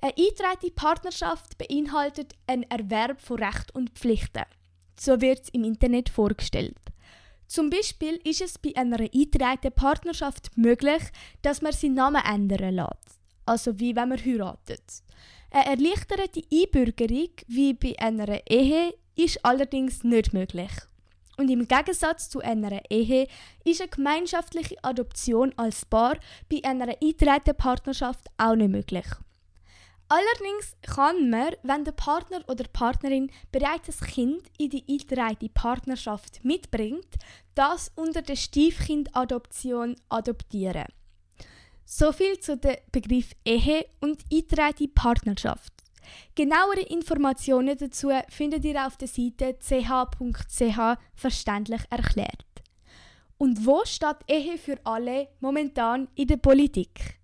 Eine 0.00 0.14
eingetragene 0.18 0.72
Partnerschaft 0.72 1.58
beinhaltet 1.58 2.34
einen 2.48 2.64
Erwerb 2.64 3.20
von 3.20 3.40
Recht 3.40 3.72
und 3.72 3.90
Pflichten. 3.90 4.46
So 4.98 5.20
wird 5.20 5.42
es 5.42 5.48
im 5.50 5.62
Internet 5.62 6.08
vorgestellt. 6.08 6.91
Zum 7.52 7.68
Beispiel 7.68 8.18
ist 8.24 8.40
es 8.40 8.58
bei 8.58 8.74
einer 8.76 8.98
eingetragenen 8.98 9.74
Partnerschaft 9.74 10.56
möglich, 10.56 11.02
dass 11.42 11.60
man 11.60 11.72
seinen 11.72 11.96
Namen 11.96 12.22
ändern 12.24 12.76
lässt. 12.76 13.20
Also 13.44 13.78
wie 13.78 13.94
wenn 13.94 14.08
man 14.08 14.24
heiratet. 14.24 14.82
Eine 15.50 15.66
erleichterte 15.66 16.40
Einbürgerung 16.50 17.28
wie 17.48 17.74
bei 17.74 17.94
einer 17.98 18.40
Ehe 18.48 18.94
ist 19.16 19.44
allerdings 19.44 20.02
nicht 20.02 20.32
möglich. 20.32 20.70
Und 21.36 21.50
im 21.50 21.68
Gegensatz 21.68 22.30
zu 22.30 22.40
einer 22.40 22.80
Ehe 22.88 23.28
ist 23.66 23.82
eine 23.82 23.90
gemeinschaftliche 23.90 24.82
Adoption 24.82 25.52
als 25.58 25.84
Paar 25.84 26.16
bei 26.48 26.64
einer 26.64 26.88
eingetragenen 27.02 27.58
Partnerschaft 27.58 28.28
auch 28.38 28.54
nicht 28.54 28.70
möglich. 28.70 29.06
Allerdings 30.14 30.76
kann 30.82 31.30
man, 31.30 31.54
wenn 31.62 31.86
der 31.86 31.92
Partner 31.92 32.44
oder 32.46 32.64
Partnerin 32.70 33.30
bereits 33.50 33.88
ein 33.88 34.08
Kind 34.08 34.42
in 34.58 34.68
die 34.68 34.84
eingetragene 34.86 35.48
Partnerschaft 35.48 36.44
mitbringt, 36.44 37.16
das 37.54 37.90
unter 37.94 38.20
der 38.20 38.36
Stiefkindadoption 38.36 39.96
adoptieren. 40.10 40.84
Soviel 41.86 42.38
zu 42.40 42.58
dem 42.58 42.76
Begriff 42.92 43.32
Ehe 43.46 43.86
und 44.00 44.22
eingetragene 44.30 44.90
Partnerschaft. 44.90 45.72
Genauere 46.34 46.82
Informationen 46.90 47.78
dazu 47.78 48.10
findet 48.28 48.66
ihr 48.66 48.86
auf 48.86 48.98
der 48.98 49.08
Seite 49.08 49.56
ch.ch 49.58 50.98
verständlich 51.14 51.82
erklärt. 51.88 52.44
Und 53.38 53.64
wo 53.64 53.82
steht 53.86 54.18
Ehe 54.28 54.58
für 54.58 54.76
alle 54.84 55.28
momentan 55.40 56.08
in 56.16 56.28
der 56.28 56.36
Politik? 56.36 57.21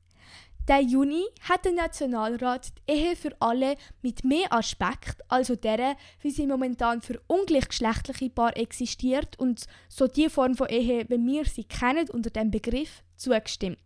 Der 0.68 0.82
Juni 0.82 1.24
hat 1.48 1.64
der 1.64 1.72
Nationalrat 1.72 2.74
die 2.76 2.92
Ehe 2.92 3.16
für 3.16 3.34
alle 3.40 3.76
mit 4.02 4.22
mehr 4.22 4.52
Aspekt, 4.52 5.22
also 5.26 5.56
der, 5.56 5.96
wie 6.20 6.30
sie 6.30 6.46
momentan 6.46 7.00
für 7.00 7.18
ungleichgeschlechtliche 7.26 8.28
Paar 8.28 8.54
existiert 8.54 9.38
und 9.38 9.64
so 9.88 10.06
die 10.06 10.28
Form 10.28 10.56
von 10.56 10.68
Ehe, 10.68 11.08
wie 11.08 11.26
wir 11.26 11.46
sie 11.46 11.64
kennen 11.64 12.10
unter 12.10 12.28
dem 12.28 12.50
Begriff, 12.50 13.02
zugestimmt. 13.16 13.78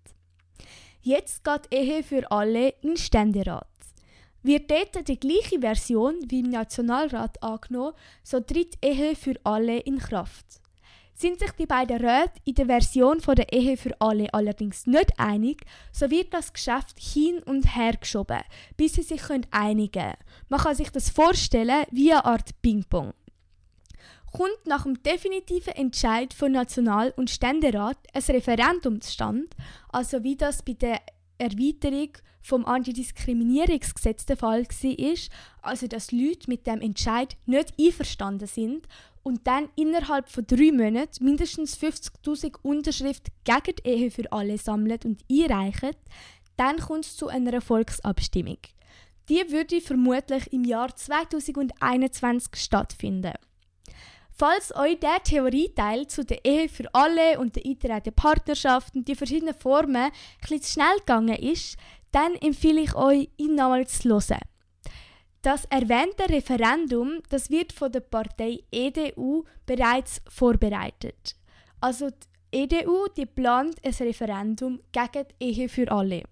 Jetzt 1.03 1.45
geht 1.45 1.73
Ehe 1.73 2.03
für 2.03 2.29
alle 2.33 2.71
in 2.83 2.97
Ständerat. 2.97 3.69
Wird 4.43 4.69
dort 4.69 5.07
die 5.07 5.21
gleiche 5.21 5.61
Version 5.61 6.17
wie 6.27 6.41
im 6.41 6.51
Nationalrat 6.51 7.41
angenommen, 7.45 7.93
so 8.25 8.41
tritt 8.41 8.77
Ehe 8.85 9.15
für 9.15 9.35
alle 9.45 9.79
in 9.79 9.99
Kraft. 9.99 10.62
Sind 11.23 11.39
sich 11.39 11.53
die 11.53 11.67
beiden 11.67 12.05
Räte 12.05 12.41
in 12.45 12.57
der 12.57 12.67
Version 12.67 13.21
von 13.21 13.37
der 13.37 13.53
Ehe 13.53 13.77
für 13.77 13.95
alle 14.01 14.35
allerdings 14.35 14.89
nicht 14.89 15.21
einig, 15.21 15.65
so 15.93 16.11
wird 16.11 16.35
das 16.35 16.53
Geschäft 16.53 16.99
hin 16.99 17.39
und 17.45 17.77
her 17.77 17.93
geschoben, 17.93 18.41
bis 18.77 18.95
sie 18.95 19.03
sich 19.03 19.23
einigen 19.53 19.93
können. 19.93 20.17
Man 20.49 20.59
kann 20.59 20.75
sich 20.75 20.91
das 20.91 21.11
vorstellen 21.11 21.85
wie 21.93 22.11
eine 22.11 22.25
Art 22.25 22.61
Ping-Pong. 22.61 23.15
Kommt 24.33 24.67
nach 24.67 24.83
dem 24.83 25.01
definitiven 25.01 25.75
Entscheid 25.75 26.35
von 26.35 26.51
National- 26.51 27.15
und 27.17 27.31
Ständerat 27.31 27.99
ein 28.13 28.23
Referendum 28.23 29.01
zustande, 29.01 29.47
also 29.91 30.25
wie 30.25 30.35
das 30.35 30.65
bei 30.65 30.73
der 30.73 31.03
Erweiterung 31.39 32.19
vom 32.41 32.65
Antidiskriminierungsgesetz 32.65 34.27
der 34.27 34.37
Fall 34.37 34.65
war, 34.65 35.17
also 35.63 35.87
dass 35.87 36.11
Leute 36.11 36.49
mit 36.49 36.67
dem 36.67 36.81
Entscheid 36.81 37.37
nicht 37.47 37.75
einverstanden 37.79 38.49
sind 38.49 38.89
und 39.23 39.47
dann 39.47 39.69
innerhalb 39.77 40.29
von 40.29 40.47
drei 40.47 40.73
Monaten 40.73 41.25
mindestens 41.25 41.77
50.000 41.79 42.57
Unterschriften 42.63 43.33
gegen 43.45 43.77
die 43.77 43.89
Ehe 43.89 44.11
für 44.11 44.31
alle 44.33 44.59
sammeln 44.59 44.99
und 45.05 45.25
einreichen, 45.31 45.97
dann 46.57 46.79
kommt 46.79 47.07
es 47.07 47.17
zu 47.17 47.29
einer 47.29 47.61
Volksabstimmung. 47.61 48.59
Die 49.29 49.51
würde 49.51 49.81
vermutlich 49.81 50.53
im 50.53 50.65
Jahr 50.65 50.95
2021 50.95 52.57
stattfinden. 52.57 53.35
Falls 54.35 54.75
euch 54.75 54.99
der 54.99 55.23
Theorieteil 55.23 56.07
zu 56.07 56.25
der 56.25 56.45
Ehe 56.45 56.69
für 56.69 56.93
alle 56.95 57.39
und 57.39 57.55
der 57.55 57.65
eintreten 57.65 58.15
Partnerschaft 58.15 58.95
und 58.97 59.07
die 59.07 59.15
verschiedenen 59.15 59.55
Formen 59.55 60.11
etwas 60.43 60.63
zu 60.63 60.73
schnell 60.73 60.99
gegangen 60.99 61.37
ist, 61.37 61.77
dann 62.11 62.35
empfehle 62.37 62.81
ich 62.81 62.95
euch, 62.95 63.29
ihn 63.37 63.55
nochmal 63.55 63.87
zu 63.87 64.09
hören. 64.09 64.41
Das 65.43 65.65
erwähnte 65.65 66.29
Referendum, 66.29 67.21
das 67.29 67.51
wird 67.51 67.73
von 67.73 67.91
der 67.91 67.99
Partei 67.99 68.61
EDU 68.71 69.43
bereits 69.67 70.23
vorbereitet. 70.29 71.35
Also 71.81 72.11
die 72.11 72.59
EDU, 72.59 73.09
die 73.17 73.27
plant 73.27 73.85
ein 73.85 73.93
Referendum 73.93 74.81
gegen 74.93 75.27
die 75.41 75.45
Ehe 75.45 75.69
für 75.69 75.91
alle. 75.91 76.23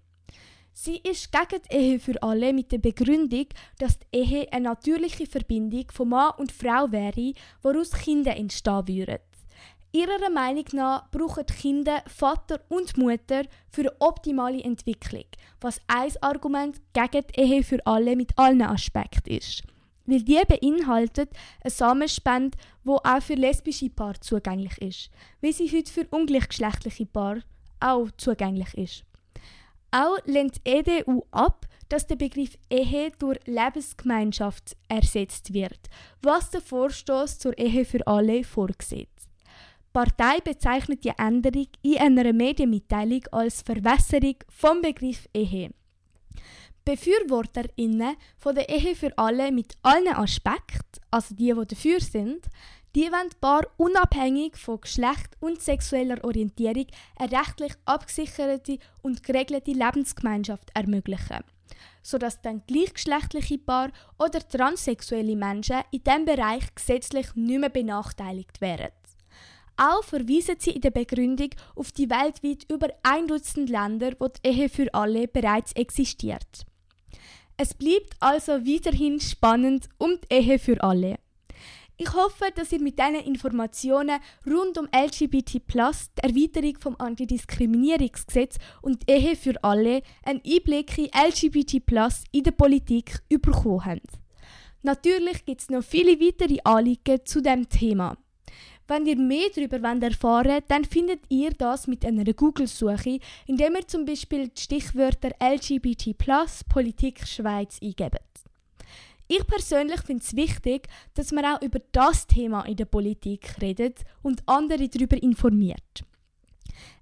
Sie 0.71 0.95
ist 0.97 1.29
gegen 1.29 1.61
die 1.69 1.75
Ehe 1.75 1.99
für 1.99 2.23
alle 2.23 2.53
mit 2.53 2.71
der 2.71 2.77
Begründung, 2.77 3.47
dass 3.79 3.99
die 3.99 4.17
Ehe 4.17 4.47
eine 4.53 4.69
natürliche 4.69 5.27
Verbindung 5.27 5.91
von 5.91 6.07
Mann 6.07 6.31
und 6.37 6.53
Frau 6.53 6.89
wäre, 6.89 7.33
woraus 7.61 7.91
Kinder 7.91 8.37
entstehen 8.37 8.87
würden. 8.87 9.19
Ihrer 9.93 10.29
Meinung 10.29 10.63
nach 10.71 11.11
brauchen 11.11 11.45
Kinder 11.45 12.01
Vater 12.07 12.61
und 12.69 12.95
Mutter 12.95 13.43
für 13.69 13.81
eine 13.81 13.95
optimale 13.99 14.63
Entwicklung, 14.63 15.25
was 15.59 15.81
ein 15.87 16.13
Argument 16.21 16.79
gegen 16.93 17.27
die 17.27 17.41
Ehe 17.41 17.63
für 17.63 17.85
alle 17.85 18.15
mit 18.15 18.31
allen 18.37 18.61
Aspekten 18.61 19.31
ist. 19.31 19.63
Weil 20.05 20.23
die 20.23 20.39
beinhaltet 20.47 21.31
eine 21.61 21.71
Samenspende, 21.71 22.57
wo 22.85 22.95
auch 23.03 23.21
für 23.21 23.33
lesbische 23.33 23.89
Paare 23.89 24.21
zugänglich 24.21 24.77
ist, 24.81 25.09
wie 25.41 25.51
sie 25.51 25.69
heute 25.69 25.91
für 25.91 26.07
ungleichgeschlechtliche 26.09 27.05
Paare 27.05 27.43
auch 27.81 28.07
zugänglich 28.15 28.73
ist. 28.77 29.03
Auch 29.91 30.17
lehnt 30.25 30.61
die 30.65 30.71
EDU 30.71 31.23
ab, 31.31 31.67
dass 31.89 32.07
der 32.07 32.15
Begriff 32.15 32.57
Ehe 32.69 33.11
durch 33.19 33.39
Lebensgemeinschaft 33.45 34.77
ersetzt 34.87 35.53
wird, 35.53 35.89
was 36.21 36.49
der 36.49 36.61
Vorstoß 36.61 37.39
zur 37.39 37.57
Ehe 37.57 37.83
für 37.83 38.07
alle 38.07 38.45
vorsieht. 38.45 39.10
Partei 39.93 40.39
bezeichnet 40.39 41.03
die 41.03 41.11
Änderung 41.17 41.67
in 41.81 41.97
einer 41.97 42.31
Medienmitteilung 42.31 43.23
als 43.31 43.61
Verwässerung 43.61 44.35
vom 44.47 44.81
Begriff 44.81 45.27
Ehe. 45.33 45.71
BefürworterInnen 46.85 48.15
von 48.37 48.55
der 48.55 48.69
Ehe 48.69 48.95
für 48.95 49.15
alle 49.17 49.51
mit 49.51 49.73
allen 49.83 50.15
Aspekten, 50.15 51.01
also 51.11 51.35
die, 51.35 51.53
die 51.53 51.67
dafür 51.67 51.99
sind, 51.99 52.45
die 52.95 53.11
wollen 53.11 53.29
Paar 53.41 53.67
unabhängig 53.75 54.55
von 54.55 54.79
Geschlecht 54.79 55.35
und 55.41 55.61
sexueller 55.61 56.23
Orientierung 56.23 56.87
eine 57.17 57.31
rechtlich 57.33 57.73
abgesicherte 57.83 58.79
und 59.01 59.23
geregelte 59.23 59.71
Lebensgemeinschaft 59.71 60.71
ermöglichen, 60.73 61.43
sodass 62.01 62.41
dann 62.41 62.63
gleichgeschlechtliche 62.65 63.57
Paar 63.57 63.91
oder 64.17 64.39
transsexuelle 64.39 65.35
Menschen 65.35 65.81
in 65.91 66.03
diesem 66.03 66.25
Bereich 66.25 66.73
gesetzlich 66.75 67.35
nicht 67.35 67.59
mehr 67.59 67.69
benachteiligt 67.69 68.61
werden. 68.61 68.89
Auch 69.77 70.03
verweisen 70.03 70.55
sie 70.59 70.71
in 70.71 70.81
der 70.81 70.91
Begründung 70.91 71.49
auf 71.75 71.91
die 71.91 72.09
weltweit 72.09 72.65
über 72.71 72.89
ein 73.03 73.27
Dutzend 73.27 73.69
Länder, 73.69 74.11
wo 74.19 74.27
die 74.27 74.47
Ehe 74.47 74.69
für 74.69 74.93
alle 74.93 75.27
bereits 75.27 75.71
existiert. 75.73 76.65
Es 77.57 77.73
bleibt 77.73 78.15
also 78.19 78.53
weiterhin 78.53 79.19
spannend 79.19 79.87
um 79.97 80.17
die 80.21 80.35
Ehe 80.35 80.59
für 80.59 80.81
alle. 80.83 81.17
Ich 81.97 82.11
hoffe, 82.13 82.45
dass 82.55 82.71
ihr 82.71 82.81
mit 82.81 82.97
diesen 82.97 83.27
Informationen 83.27 84.19
rund 84.47 84.79
um 84.79 84.87
LGBT+, 84.87 85.59
die 85.59 85.61
Erweiterung 86.23 86.79
vom 86.79 86.95
Antidiskriminierungsgesetz 86.97 88.57
und 88.81 89.07
die 89.07 89.11
Ehe 89.11 89.35
für 89.35 89.63
alle 89.63 90.01
einen 90.23 90.41
Einblick 90.43 90.97
in 90.97 91.11
LGBT+, 91.13 91.79
in 92.31 92.43
der 92.43 92.51
Politik 92.51 93.19
bekommen 93.29 93.85
habt. 93.85 94.17
Natürlich 94.81 95.45
gibt 95.45 95.61
es 95.61 95.69
noch 95.69 95.83
viele 95.83 96.19
weitere 96.19 96.57
Anliegen 96.63 97.23
zu 97.23 97.39
dem 97.39 97.69
Thema. 97.69 98.17
Wenn 98.91 99.05
ihr 99.05 99.15
mehr 99.15 99.47
darüber 99.55 99.77
erfahren 99.77 100.49
wollt, 100.49 100.65
dann 100.67 100.83
findet 100.83 101.21
ihr 101.29 101.51
das 101.51 101.87
mit 101.87 102.03
einer 102.03 102.25
Google-Suche, 102.25 103.19
indem 103.47 103.75
ihr 103.75 103.87
zum 103.87 104.03
Beispiel 104.03 104.49
die 104.49 104.61
Stichwörter 104.61 105.29
LGBT 105.41 106.13
Politik 106.67 107.25
Schweiz 107.25 107.79
eingebt. 107.81 108.19
Ich 109.29 109.47
persönlich 109.47 110.01
finde 110.01 110.21
es 110.25 110.35
wichtig, 110.35 110.89
dass 111.13 111.31
man 111.31 111.45
auch 111.45 111.61
über 111.61 111.79
das 111.93 112.27
Thema 112.27 112.63
in 112.63 112.75
der 112.75 112.83
Politik 112.83 113.55
redet 113.61 114.01
und 114.23 114.43
andere 114.45 114.89
darüber 114.89 115.23
informiert. 115.23 116.03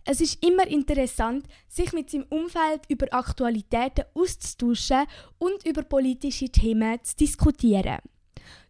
Es 0.06 0.22
ist 0.22 0.46
immer 0.46 0.68
interessant, 0.68 1.48
sich 1.68 1.92
mit 1.92 2.12
seinem 2.12 2.28
Umfeld 2.30 2.82
über 2.88 3.08
Aktualitäten 3.12 4.06
auszutauschen 4.14 5.08
und 5.40 5.66
über 5.66 5.82
politische 5.82 6.50
Themen 6.50 7.00
zu 7.02 7.16
diskutieren. 7.16 7.98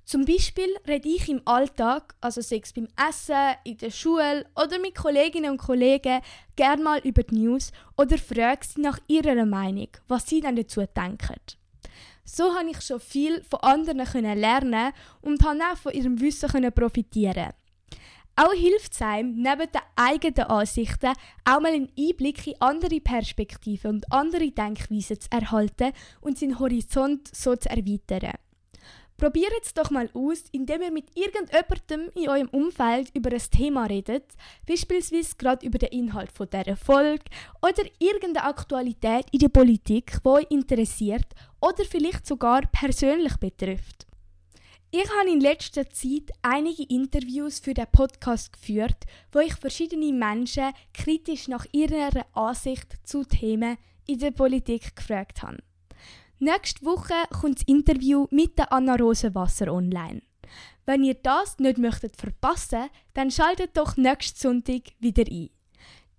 Zum 0.09 0.25
Beispiel 0.25 0.75
rede 0.87 1.07
ich 1.07 1.29
im 1.29 1.39
Alltag, 1.45 2.15
also 2.19 2.41
sechs 2.41 2.73
beim 2.73 2.87
Essen, 2.97 3.53
in 3.63 3.77
der 3.77 3.91
Schule 3.91 4.43
oder 4.55 4.79
mit 4.79 4.95
Kolleginnen 4.95 5.51
und 5.51 5.59
Kollegen, 5.59 6.21
gerne 6.55 6.81
mal 6.81 6.99
über 7.03 7.21
die 7.21 7.35
News 7.35 7.71
oder 7.95 8.17
frage 8.17 8.65
sie 8.65 8.81
nach 8.81 8.97
ihrer 9.07 9.45
Meinung, 9.45 9.89
was 10.07 10.27
sie 10.27 10.41
dann 10.41 10.55
dazu 10.55 10.83
denken. 10.97 11.39
So 12.25 12.55
habe 12.55 12.71
ich 12.71 12.81
schon 12.81 12.99
viel 12.99 13.43
von 13.43 13.59
anderen 13.59 14.23
lernen 14.23 14.93
und 15.21 15.43
habe 15.43 15.59
auch 15.71 15.77
von 15.77 15.93
ihrem 15.93 16.19
Wissen 16.19 16.73
profitieren. 16.73 17.53
Auch 18.35 18.53
hilft 18.53 18.93
es 18.93 19.03
einem, 19.03 19.35
neben 19.35 19.71
den 19.71 19.81
eigenen 19.95 20.49
Ansichten 20.49 21.13
auch 21.45 21.59
mal 21.59 21.71
einen 21.71 21.91
Einblick 21.95 22.47
in 22.47 22.59
andere 22.59 22.99
Perspektiven 22.99 23.91
und 23.91 24.11
andere 24.11 24.49
Denkweisen 24.49 25.21
zu 25.21 25.29
erhalten 25.29 25.93
und 26.19 26.39
seinen 26.39 26.57
Horizont 26.57 27.29
so 27.31 27.55
zu 27.55 27.69
erweitern. 27.69 28.39
Probiert 29.19 29.51
es 29.62 29.73
doch 29.73 29.91
mal 29.91 30.10
aus, 30.13 30.45
indem 30.53 30.82
ihr 30.82 30.91
mit 30.91 31.08
irgendjemandem 31.13 32.10
in 32.15 32.29
eurem 32.29 32.47
Umfeld 32.49 33.12
über 33.13 33.29
ein 33.29 33.41
Thema 33.51 33.84
redet, 33.84 34.23
beispielsweise 34.65 35.36
gerade 35.38 35.65
über 35.65 35.77
den 35.77 35.89
Inhalt 35.89 36.32
von 36.32 36.49
dieser 36.49 36.77
Folge 36.77 37.25
oder 37.62 37.84
irgendeine 37.99 38.45
Aktualität 38.47 39.25
in 39.34 39.39
der 39.39 39.49
Politik, 39.49 40.19
die 40.23 40.29
euch 40.29 40.45
interessiert 40.49 41.25
oder 41.60 41.84
vielleicht 41.84 42.25
sogar 42.25 42.62
persönlich 42.71 43.36
betrifft. 43.36 44.08
Ich 44.91 45.10
habe 45.19 45.29
in 45.29 45.41
letzter 45.41 45.89
Zeit 45.89 46.32
einige 46.41 46.84
Interviews 46.84 47.60
für 47.60 47.73
den 47.73 47.91
Podcast 47.91 48.53
geführt, 48.53 49.03
wo 49.34 49.39
ich 49.39 49.53
verschiedene 49.55 50.13
Menschen 50.13 50.71
kritisch 50.93 51.49
nach 51.49 51.65
ihrer 51.73 52.25
Ansicht 52.34 52.95
zu 53.03 53.25
Themen 53.25 53.77
in 54.08 54.19
der 54.19 54.32
Politik 54.32 54.95
gefragt 54.95 55.43
habe. 55.43 55.58
Nächste 56.41 56.86
Woche 56.86 57.15
kommt 57.41 57.60
das 57.60 57.67
Interview 57.67 58.25
mit 58.32 58.58
der 58.58 58.71
Anna 58.71 58.95
Rosenwasser 58.95 59.73
online. 59.73 60.21
Wenn 60.86 61.04
ihr 61.04 61.15
das 61.15 61.60
nicht 61.60 61.78
möchtet 61.78 62.15
verpassen, 62.15 62.89
dann 63.13 63.30
schaltet 63.30 63.75
doch 63.75 63.97
nächsten 63.97 64.39
Sonntag 64.39 64.84
wieder 64.99 65.25
ein. 65.30 65.49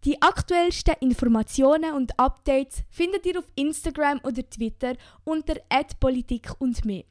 Die 0.04 0.20
aktuellsten 0.20 0.96
Informationen 1.00 1.94
und 1.94 2.18
Updates 2.18 2.82
findet 2.90 3.24
ihr 3.24 3.38
auf 3.38 3.48
Instagram 3.54 4.20
oder 4.22 4.48
Twitter 4.48 4.94
unter 5.24 5.54
@politik 5.98 6.52
und 6.58 6.84
mehr. 6.84 7.04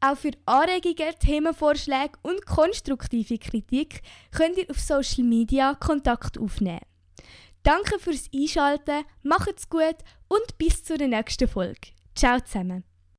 Auch 0.00 0.16
für 0.16 0.32
Anregungen, 0.44 1.14
Themenvorschläge 1.20 2.18
und 2.22 2.44
konstruktive 2.44 3.38
Kritik 3.38 4.02
könnt 4.32 4.58
ihr 4.58 4.68
auf 4.68 4.80
Social 4.80 5.22
Media 5.22 5.76
Kontakt 5.76 6.38
aufnehmen. 6.38 6.80
Danke 7.62 8.00
fürs 8.00 8.28
Einschalten, 8.34 9.04
macht's 9.22 9.68
gut 9.68 9.96
und 10.26 10.58
bis 10.58 10.82
zur 10.82 10.98
nächsten 10.98 11.46
Folge. 11.46 11.92
Ciao 12.14 12.38
zusammen! 12.38 12.91